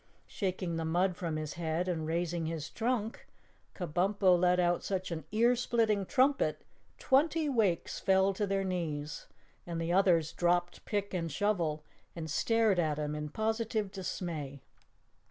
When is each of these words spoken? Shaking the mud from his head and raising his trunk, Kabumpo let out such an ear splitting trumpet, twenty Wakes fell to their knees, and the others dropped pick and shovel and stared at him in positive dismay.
Shaking 0.25 0.77
the 0.77 0.83
mud 0.83 1.15
from 1.15 1.35
his 1.35 1.53
head 1.61 1.87
and 1.87 2.07
raising 2.07 2.47
his 2.47 2.71
trunk, 2.71 3.27
Kabumpo 3.75 4.35
let 4.35 4.59
out 4.59 4.83
such 4.83 5.11
an 5.11 5.25
ear 5.31 5.55
splitting 5.55 6.07
trumpet, 6.07 6.63
twenty 6.97 7.47
Wakes 7.47 7.99
fell 7.99 8.33
to 8.33 8.47
their 8.47 8.63
knees, 8.63 9.27
and 9.67 9.79
the 9.79 9.93
others 9.93 10.31
dropped 10.31 10.85
pick 10.85 11.13
and 11.13 11.31
shovel 11.31 11.83
and 12.15 12.31
stared 12.31 12.79
at 12.79 12.97
him 12.97 13.13
in 13.13 13.29
positive 13.29 13.91
dismay. 13.91 14.59